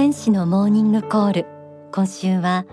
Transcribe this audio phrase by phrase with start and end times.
[0.00, 1.46] 天使のモーニングコール。
[1.92, 2.66] 今週は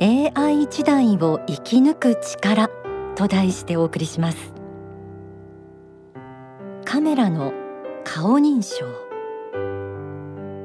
[0.00, 2.70] AI 時代を生き抜く力
[3.14, 4.52] と題してお送りします。
[6.84, 7.52] カメラの
[8.02, 8.84] 顔認証。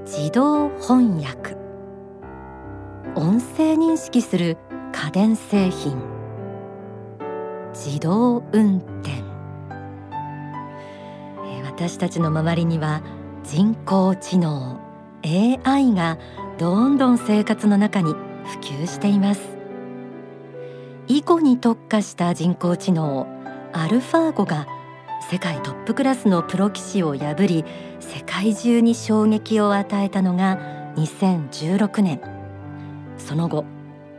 [0.08, 1.56] 自動翻訳。
[3.14, 4.58] 音声認識する
[4.92, 6.02] 家電製品。
[7.76, 9.22] 自動運転。
[11.64, 13.04] 私たちの周りには
[13.44, 14.87] 人工知能。
[15.28, 16.18] AI が
[16.58, 18.14] どんどん生活の中に
[18.46, 19.42] 普及しています。
[21.08, 23.28] 囲碁に特化した人工知能
[23.74, 24.68] アルファーゴが
[25.30, 27.66] 世界トップクラスのプロ棋士を破り
[28.00, 30.58] 世界中に衝撃を与えたのが
[30.96, 32.22] 2016年。
[33.18, 33.66] その後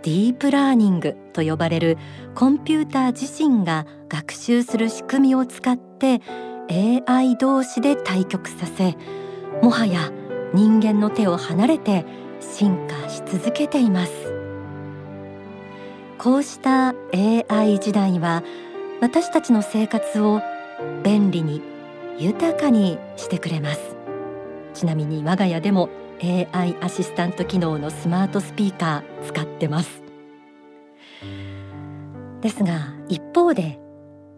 [0.02, 1.98] ディープラーニングと呼ばれる
[2.34, 6.20] コンピューター自身が学習する仕組みを使って
[7.06, 8.96] AI 同士で対局させ
[9.62, 10.10] もはや
[10.54, 12.04] 人間の手を離れて
[12.40, 14.12] 進化し続けています。
[16.18, 16.94] こうした
[17.48, 18.42] AI 時代は
[19.00, 20.40] 私たちの生活を
[21.04, 21.62] 便利に
[22.18, 23.96] 豊かにしてくれます。
[24.74, 25.88] ちなみに我が家でも
[26.22, 30.02] AI アシスタント機能のスマートスピーカー使ってます。
[32.40, 33.78] ですが一方で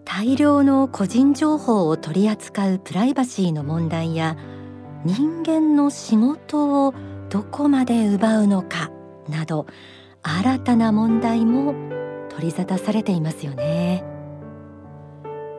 [0.05, 4.37] 大量の個人情報を取り扱うプライバシーの問題や
[5.05, 6.95] 人間の仕事を
[7.31, 8.91] どこまで奪うのか
[9.29, 9.67] など
[10.23, 11.75] 新たな問題も
[12.29, 14.05] 取り沙汰されていますよね。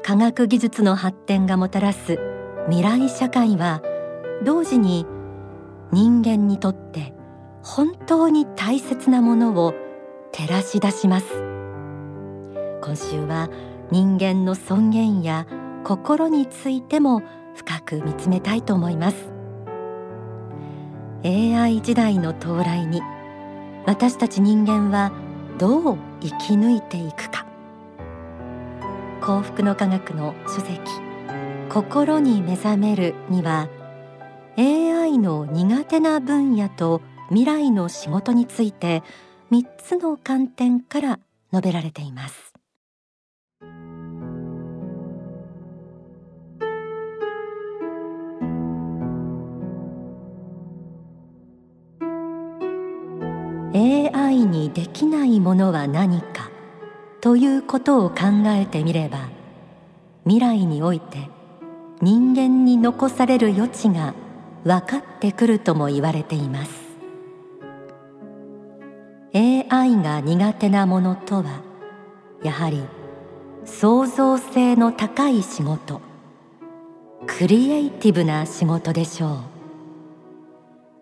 [0.04, 2.20] 科学技術の発展がもたらす
[2.66, 3.82] 未来社会は
[4.44, 5.06] 同時に
[5.92, 7.14] 人間にとって
[7.64, 9.74] 本当に大切なものを
[10.32, 11.26] 照らし出します。
[12.82, 13.50] 今週は
[13.92, 15.46] 人間の尊厳や
[15.84, 17.22] 心についても
[17.56, 19.31] 深く見つめたいと思います。
[21.24, 23.02] AI 時代の到来に
[23.86, 25.12] 私たち人間は
[25.58, 27.46] どう生き抜いていくか。
[29.22, 30.80] 幸福の科学の書籍
[31.70, 33.70] 心に目覚めるには
[34.58, 39.04] AI の苦手な分野と未来の仕事について
[39.52, 41.20] 3つの観点から
[41.54, 42.51] 述べられています。
[54.52, 56.52] にできないものは何か
[57.22, 58.18] ということを考
[58.48, 59.30] えてみれば
[60.26, 61.30] 未来において
[62.02, 64.14] 人間に残される余地が
[64.64, 66.92] 分かってくるとも言われています。
[69.34, 71.62] AI が苦手なものとは
[72.44, 72.84] やはり
[73.64, 76.02] 創造性の高い仕事
[77.28, 79.38] クリエイティブな仕事でしょう。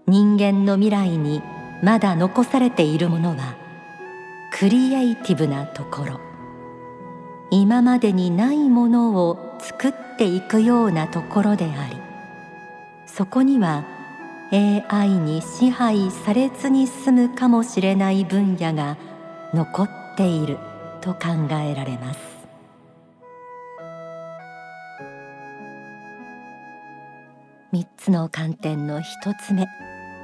[0.08, 1.42] 人間の未来に
[1.82, 3.56] まだ残されているものは
[4.52, 6.30] クリエイティブなところ。
[7.52, 11.98] 今までにないものを作っていくようなところであり
[13.08, 13.86] そこには
[14.52, 18.98] AI に支配されずに済むかもしれない分野が
[19.54, 20.58] 残っている
[21.02, 22.20] と考えられます。
[27.74, 29.04] 3つの観点の1
[29.36, 29.68] つ目。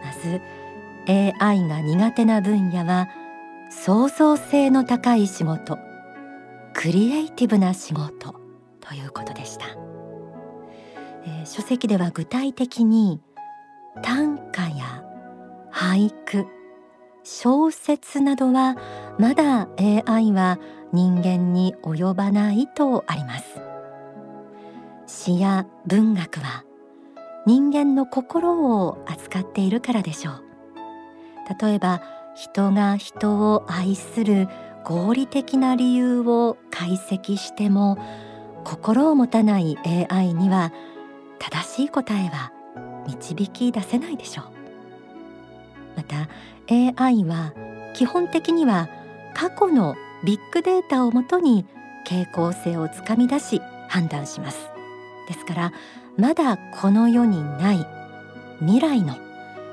[0.03, 0.41] まず
[1.07, 3.07] AI が苦手な分野は
[3.69, 5.77] 創造性の高い仕事
[6.73, 8.35] クリエイティブな仕事
[8.79, 9.65] ということでした、
[11.25, 13.21] えー、書籍では具体的に
[14.01, 15.03] 短歌や
[15.71, 16.45] 俳句
[17.23, 18.77] 小説などは
[19.17, 20.59] まだ AI は
[20.93, 23.59] 人間に及ばないとあります。
[25.07, 26.63] 詩や文学は
[27.45, 30.44] 人間の心を扱っているからでしょう。
[31.59, 32.01] 例えば
[32.35, 34.47] 人が人を愛する
[34.83, 37.97] 合理的な理由を解析しても
[38.63, 39.77] 心を持たない
[40.09, 40.71] AI には
[41.39, 42.51] 正しい答えは
[43.07, 44.45] 導き出せないでしょう
[45.97, 46.27] また
[46.69, 47.53] AI は
[47.93, 48.89] 基本的には
[49.33, 49.95] 過去の
[50.25, 51.65] ビッグデータをもとに
[52.05, 54.69] 傾向性をつかみ出し判断します。
[55.27, 55.73] ですから
[56.17, 57.87] まだこの世にない
[58.59, 59.15] 未来の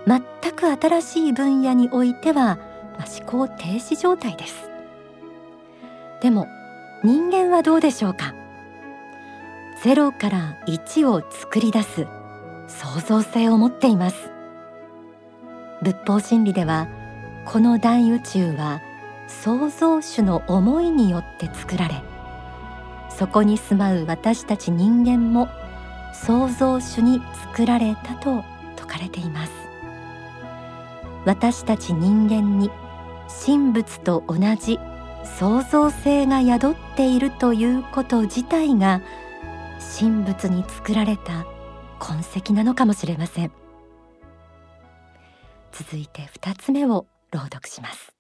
[0.06, 0.22] 全
[0.52, 2.56] く新しい分野においては、
[2.98, 4.68] まあ、思考停止状態です。
[6.20, 6.46] でも
[7.04, 8.34] 人間はどうでしょうか？
[9.82, 12.06] ゼロから1を作り出す
[12.68, 14.30] 創造性を持っています。
[15.82, 16.86] 仏法真理では
[17.44, 18.80] この大宇宙は
[19.26, 22.00] 創造主の思いによって作られ
[23.08, 25.48] そこに住まう私たち人間も
[26.12, 28.44] 創造主に作られたと
[28.76, 29.61] 説かれています。
[31.24, 32.70] 私たち人間に
[33.44, 34.78] 神仏と同じ
[35.38, 39.00] 創造性が宿っているということ自体が
[39.98, 41.46] 神仏に作られた
[41.98, 43.52] 痕跡なのかもしれません。
[45.72, 48.12] 続いて二つ目を朗読します。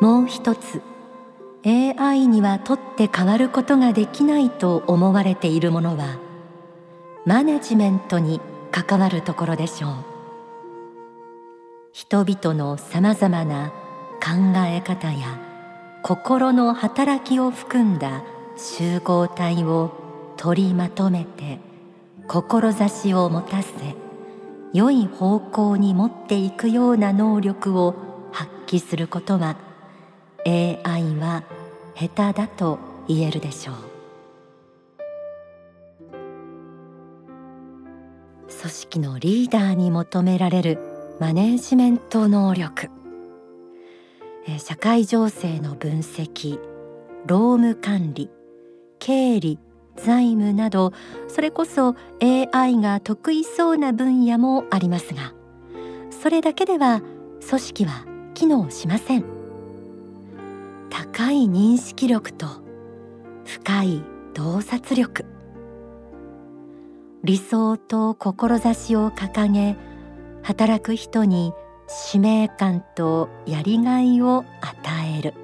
[0.00, 0.80] もう一つ
[1.66, 6.16] AI には取って変わることができないと思われているものは
[7.24, 8.40] マネジメントに
[8.70, 9.90] 関わるところでしょう。
[11.92, 13.72] 人々のさまざまな
[14.22, 15.40] 考え方や
[16.04, 18.22] 心の働きを含んだ
[18.56, 19.90] 集合体を
[20.36, 21.58] 取りまとめて
[22.28, 23.72] 志を持たせ
[24.72, 27.96] 良い方向に持っていくような能力を
[28.30, 29.56] 発揮することは
[30.46, 31.42] AI は
[31.98, 32.78] 下手だと
[33.08, 33.76] 言えるでしょう。
[38.48, 40.78] 組織のリーダーに求められる
[41.20, 42.90] マネジメント能力。
[44.58, 46.58] 社会情勢の分析
[47.26, 48.30] 労務管理
[49.00, 49.58] 経理
[49.96, 50.92] 財務など
[51.26, 55.32] それこそ AI が得意そうな分野もありますが
[56.10, 57.02] それだけでは
[57.46, 59.35] 組織は機能しません。
[60.90, 62.46] 高い認識力と
[63.44, 64.04] 深い
[64.34, 65.24] 洞察力。
[67.24, 69.76] 理想と志を掲げ
[70.42, 71.52] 働く人に
[71.88, 75.34] 使命感とやりがいを与える。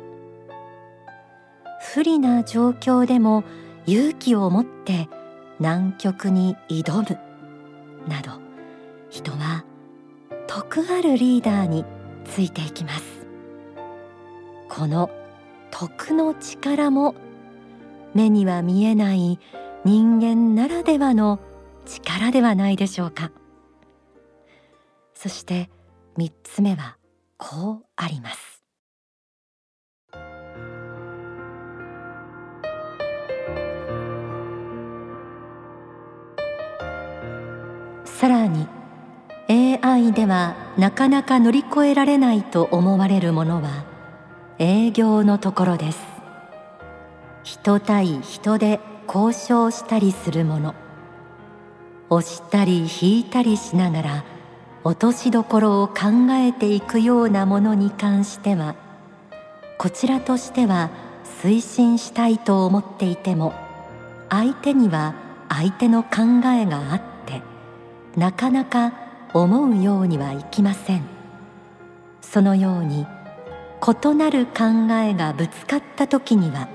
[1.94, 3.44] 不利な状況でも
[3.86, 5.08] 勇気を持って
[5.58, 7.18] 南極に挑む。
[8.08, 8.32] など
[9.10, 9.64] 人は
[10.46, 11.84] 徳あるリーダーに
[12.24, 13.04] ついていきます。
[14.68, 15.10] この
[15.72, 17.16] 徳の力も
[18.14, 19.40] 目には見えない
[19.84, 21.40] 人間ならではの
[21.86, 23.32] 力ではないでしょうか。
[25.14, 25.70] そして
[26.16, 26.98] 三つ目は
[27.38, 28.62] こうあります。
[38.04, 38.68] さらに
[39.48, 43.91] AI ではなかなか乗り越えられないと思われるものは
[44.64, 45.98] 営業のところです。
[47.42, 48.78] 人対人で
[49.12, 50.76] 交渉したりするもの。
[52.10, 54.24] 押したり引いたりしながら
[54.84, 58.76] 落としどころを考えていくようなものに関しては
[59.78, 60.90] こちらとしては
[61.42, 63.54] 推進したいと思っていても
[64.28, 65.16] 相手には
[65.48, 66.08] 相手の考
[66.54, 67.42] えがあって
[68.16, 68.92] なかなか
[69.34, 71.02] 思うようにはいきません。
[72.20, 73.08] そのように
[73.84, 74.62] 異なる考
[74.92, 76.68] えがぶつかった時には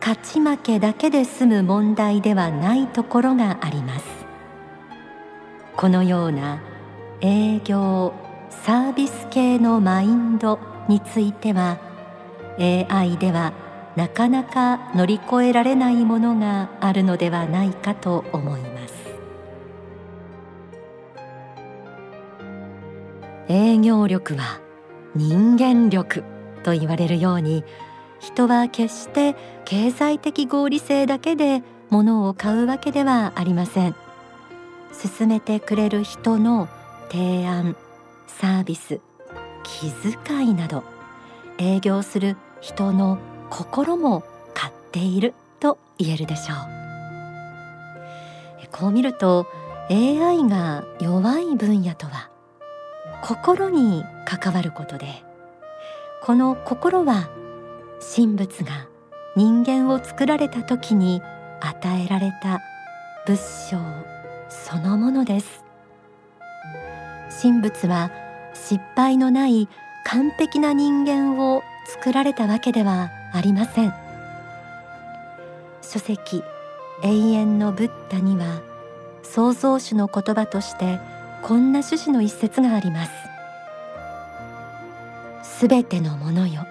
[0.00, 4.06] 勝ち負けだけで済む問題ではないところがあります。
[5.76, 6.62] このような
[7.20, 8.14] 営業
[8.48, 10.58] サービス系のマインド
[10.88, 11.78] については
[12.58, 13.52] AI では
[13.94, 18.94] なかなか乗り越えられないものがあるのではないかと思います。
[23.48, 24.67] 営業力は
[25.18, 26.22] 人間力
[26.62, 27.64] と言われるように
[28.20, 29.34] 人は決して
[29.64, 33.96] 経済的合理性だけで物を買うわけではありません。
[34.92, 36.68] 進めてくれる人の
[37.10, 37.76] 提案
[38.26, 39.00] サービス
[39.64, 40.84] 気遣いなど
[41.58, 43.18] 営業する人の
[43.50, 44.22] 心も
[44.54, 46.58] 買っていると言えるでしょう。
[48.70, 49.46] こう見ると
[49.90, 52.30] AI が弱い分野とは
[53.22, 55.06] 心に関わることで
[56.22, 57.30] この心は
[58.14, 58.88] 神仏が
[59.36, 61.22] 人間を作られた時に
[61.60, 62.60] 与えられた
[63.24, 63.76] 仏性
[64.48, 65.64] そのものです。
[67.42, 68.10] 神仏は
[68.54, 69.68] 失敗のない
[70.04, 73.94] 完璧な人間を作られたわけではありません。
[75.82, 76.42] 書籍
[77.02, 78.60] 永遠のブッダには
[79.22, 80.98] 創造主の言葉として
[81.42, 83.27] こんな趣旨の一節があります。
[85.58, 86.64] すべてのものよ。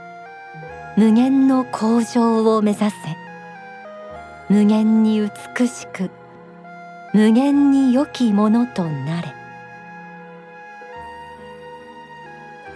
[0.96, 2.94] 無限の向上を目指せ。
[4.48, 6.10] 無限に美しく
[7.14, 9.28] 無限に良きものとなれ。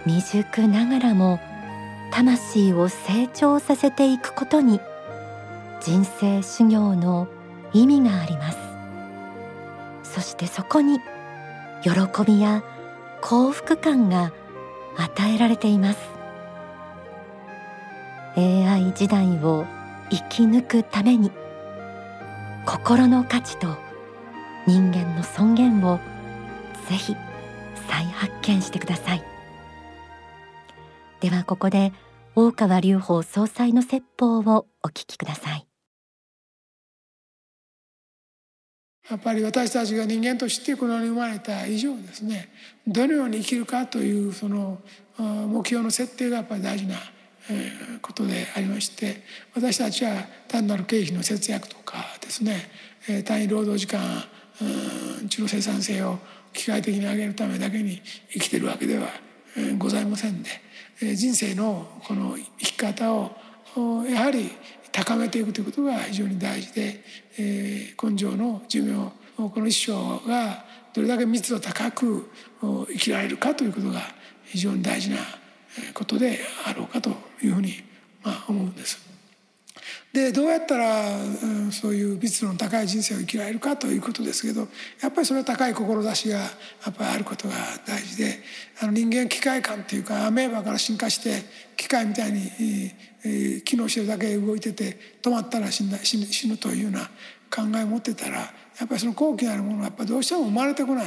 [0.04, 1.40] 未熟ながらも
[2.10, 4.80] 魂を成長させていくことに
[5.80, 7.26] 人生修行の
[7.72, 8.58] 意味があります。
[10.02, 11.00] そしてそこに
[11.82, 11.90] 喜
[12.26, 12.62] びや
[13.22, 14.30] 幸福感が
[14.96, 15.98] 与えられています。
[18.36, 19.66] AI 時代を
[20.10, 21.30] 生き抜くために
[22.64, 23.76] 心の価値と
[24.66, 25.98] 人間の尊厳を
[26.88, 27.16] ぜひ
[27.88, 29.22] 再発見してください。
[31.20, 31.92] ではここで
[32.34, 35.71] 大川隆法総裁の説法をお聞きください。
[39.10, 42.48] やっぱり私たちが人間としてこの世に生まれた以上ですね
[42.86, 44.78] どのように生きるかというその
[45.18, 46.96] 目標の設定がやっぱり大事な
[48.00, 49.22] ことでありまして
[49.54, 52.70] 私たちは単なる経費の節約とかですね
[53.24, 54.00] 単位労働時間
[55.28, 56.18] 地の生産性を
[56.52, 59.08] 機械的に上げるためだけに生きてるわけでは
[59.78, 60.48] ございませんで
[61.16, 63.32] 人生のこの生き方を
[64.08, 64.50] やはり
[64.92, 67.00] 高めていくということが非常に大事で、
[67.38, 72.30] えー、根性の寿命この一生がどれだけ密度高く
[72.60, 74.00] 生きられるかということが
[74.44, 75.16] 非常に大事な
[75.94, 77.10] ことであろうかと
[77.42, 77.82] いうふうに
[78.22, 79.11] まあ思うんです。
[80.12, 84.68] でどうやったら、うん、そういう密度の高い人生を生きられるかということですけど
[85.00, 86.46] やっぱりそれは高い志がや
[86.90, 87.54] っぱりあることが
[87.86, 88.38] 大事で
[88.82, 91.42] あの人間機械感っていうかアメーバから進化して
[91.76, 92.50] 機械みたいに、
[93.24, 97.10] えー、機能してるだけ動いてて止まったら死んだ死ぬ死ぬというような
[97.50, 98.44] 考えを持ってたらや
[98.84, 101.06] っぱりその高貴なるものはやっぱどうしても生まれてこない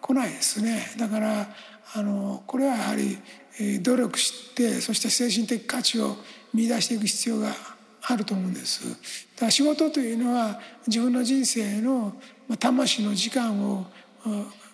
[0.00, 0.82] 来ないですね。
[0.98, 1.46] だから
[1.94, 3.18] あのこれはやはり、
[3.60, 6.16] えー、努力してそして精神的価値を
[6.52, 7.54] 見出していく必要が
[8.02, 8.88] あると思うんです。
[8.88, 12.14] だから仕事というのは自分の人生の
[12.58, 13.86] 魂の時間を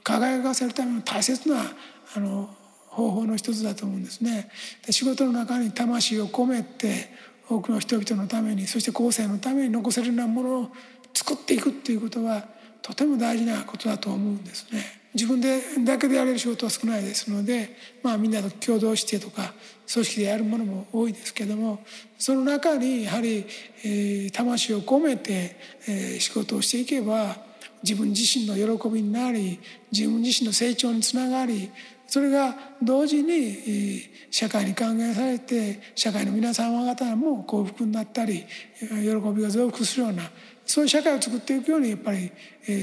[0.03, 1.63] 輝かせるための大切な
[2.17, 2.49] あの
[2.87, 4.51] 方法の一つだと思うんですね。
[4.87, 7.11] で仕事の中に魂を込めて
[7.49, 10.69] 多くの人々のためにそして後世のために残せるようなものを
[11.15, 12.45] 作っていくっていうことは
[12.83, 14.98] とても大事なことだと思うんですね。
[15.15, 17.71] 自分でだけでやれる仕事は少ないですので、
[18.03, 19.55] まあ、みんなと共同してとか
[19.91, 21.83] 組織でやるものも多いですけども
[22.19, 23.47] その中にやはり、
[23.85, 25.57] えー、魂を込めて、
[25.89, 27.37] えー、仕事をしていけば
[27.83, 29.59] 自分自身の喜びになり
[29.91, 31.71] 自分自身の成長につながり
[32.07, 38.45] それが同時に社会に還元されて社会の皆様方も幸福になったり
[38.81, 38.89] 喜
[39.35, 40.23] びが増幅するような
[40.65, 42.31] そういう社会を作っていくようにやっぱり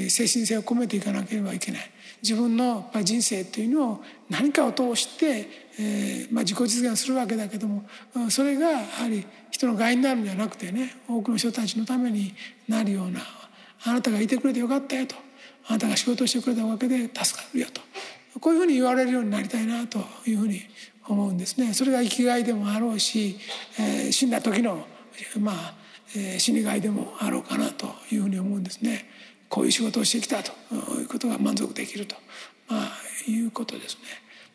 [0.10, 1.95] 精神性を込めていかなければいけない。
[2.26, 5.48] 自分の人生というのを何かを通して、
[5.80, 7.86] えーまあ、自己実現するわけだけども
[8.32, 12.34] それがやはり人の害になるんじゃなくてね多くの人たちのために
[12.68, 13.20] なるような
[13.86, 15.16] あなたがいてくれてよかったよと
[15.68, 17.82] あなたが仕事をしてくれたわけで助かるよと
[18.40, 20.62] こういうふうに言われるようになりたいなというふうに
[21.08, 21.74] 思うんですね。
[21.76, 23.38] それが生きがいでもあろうし、
[23.80, 24.88] えー、死んだ時の
[25.40, 25.74] まあ、
[26.16, 29.06] えー、死にがいでもあろうかなというふうに思うんですね。
[29.56, 30.52] こういう仕事をしてきたと
[31.00, 32.18] いうことが満足できると、
[32.68, 32.92] まあ、
[33.26, 34.02] いうことですね。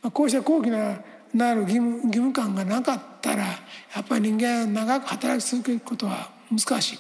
[0.03, 1.01] まあ、こうした高貴な
[1.33, 3.55] なる義務義務感がなかったらや
[4.03, 6.99] っぱり人間長く働き続けることは難しい。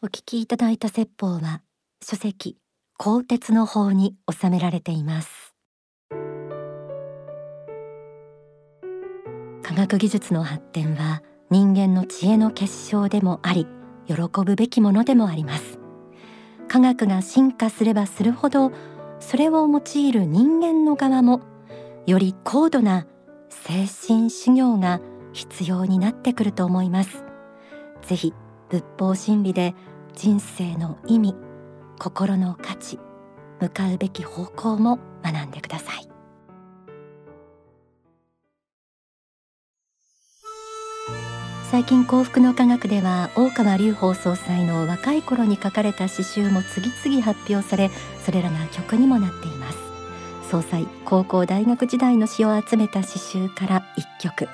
[0.00, 1.60] お聞きいただいた説法は
[2.02, 2.56] 書籍
[2.96, 5.54] 鋼鉄の法に収められています
[9.62, 13.66] 科学技術の発展は人間の知恵の結晶でもあり
[14.14, 15.78] 喜ぶべきものでもあります。
[16.68, 18.72] 科学が進化すればするほど
[19.18, 21.40] それを用いる人間の側も
[22.06, 23.06] より高度な
[23.48, 25.00] 精神修行が
[25.32, 27.24] 必要になってくると思います。
[28.02, 28.34] ぜひ
[28.68, 29.74] 仏法真理で
[30.14, 31.34] 人生の意味
[31.98, 32.98] 心の価値
[33.60, 36.08] 向かうべき方向も学んでください。
[41.70, 47.92] 最近幸福の科学では大川隆法総裁の若い頃に書かれた詩集も次々発表され
[48.24, 49.78] それらが曲にもなっています。
[50.50, 54.48] 総裁高校大学時代の詩を集めた詩集から一曲。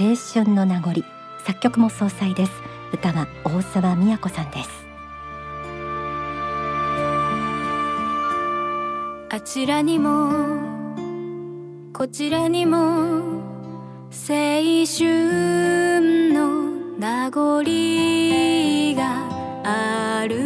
[0.00, 1.04] 青春の名残。
[1.44, 2.52] 作曲も総裁です。
[2.92, 4.70] 歌は大沢都さんです。
[9.30, 10.58] あちらにも
[11.92, 13.55] こちらにも
[14.08, 17.62] 青春の名残
[18.94, 19.02] が
[19.64, 20.36] ある。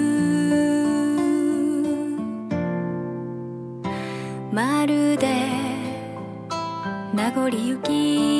[4.52, 5.46] まるで
[7.14, 8.39] 名残雪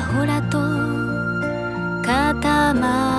[0.00, 0.58] ほらと
[2.02, 3.17] 固まる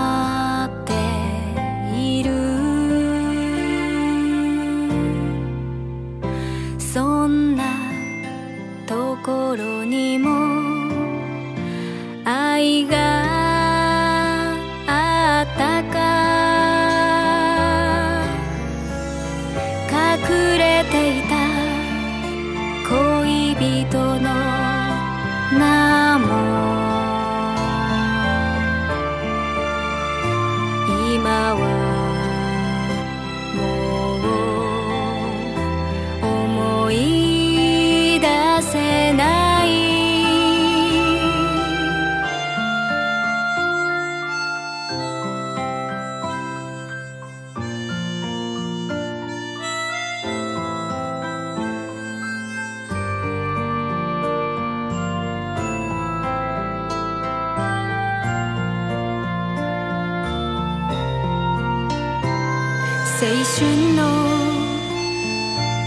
[31.24, 31.89] my world.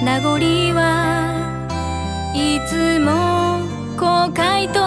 [0.04, 0.32] 名残
[0.74, 3.60] はいつも
[3.96, 4.80] 後悔と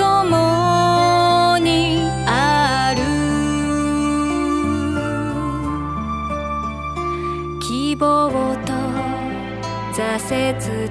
[0.00, 3.02] 共にある。
[7.60, 8.30] 希望
[8.64, 8.72] と
[9.92, 10.00] 挫
[10.86, 10.88] 折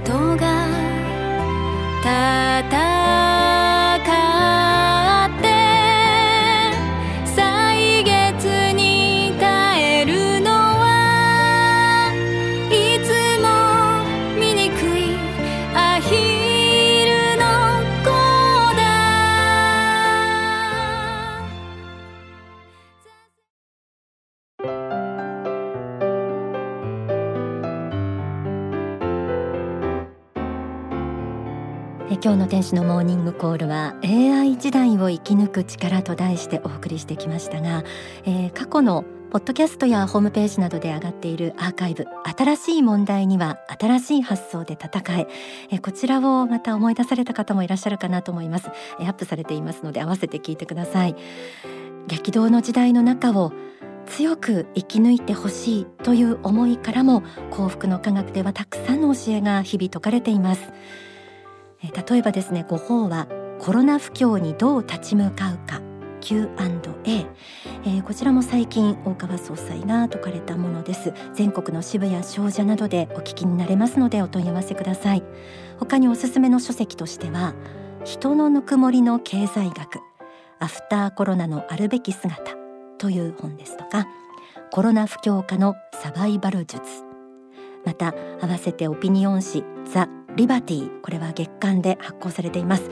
[32.24, 37.84] 今日の天使のモーニングコールは AI 時代を生き抜く力と題してお送りしてきましたが、
[38.26, 42.06] えー過去のポッドキャストやホームページなどで上がっているアーカイブ
[42.38, 45.28] 新しい問題には新しい発想で戦え
[45.72, 48.70] えこちらをまた思い出された方もいらっしゃるかなと思います。
[49.00, 51.16] えアップされていますので合わせて聞いてください。
[52.08, 53.52] 激動の時代の中を
[54.06, 60.72] 強く生き抜いてほしいという思いからも幸福の科学ではたくさんの教えが日々説かれています。
[61.90, 63.28] 例えばですねご法は
[63.60, 65.82] コロナ不況にどう立ち向かうか
[66.22, 71.14] Q&A、えーこちらも最近大川総裁が説かれたものです。
[71.34, 75.24] 全国の支部や商社などでお聞きになれますのでお問い合わせください。
[75.80, 77.56] 他におすすめの書籍としては
[78.04, 80.00] 人のぬくもりの経済学
[80.60, 82.56] アフターコロナのあるべき姿
[83.00, 84.08] という本ですとか
[84.72, 86.82] コロナ不況下のサバイバル術
[87.84, 92.90] また合わせてオピニオン誌ザ・リバティこれは月間で発行されています、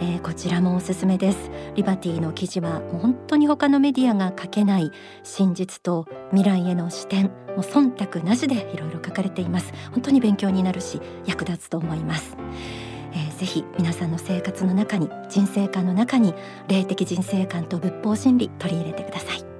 [0.00, 1.50] えーこちらもおすすめです。
[1.74, 4.90] リバティの記事は本当に他のメディアが書けない
[5.22, 9.72] 真実と未来への視点もう忖度なしでいろいろ書かれています。
[9.90, 12.36] 本当に勉強になるし役立つと思います。
[13.12, 16.34] えーぜひ皆さんの生活の中に人生観の中に
[16.68, 19.51] 霊的人生観と仏法真理取り入れてください。